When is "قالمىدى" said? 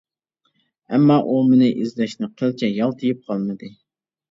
3.31-3.73